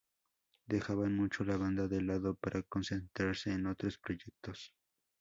Dejaban 0.65 1.15
mucho 1.15 1.43
la 1.43 1.57
banda 1.57 1.87
de 1.87 2.01
lado 2.01 2.33
para 2.33 2.63
concentrarse 2.63 3.51
en 3.53 3.67
otros 3.67 3.99
proyectos. 3.99 4.73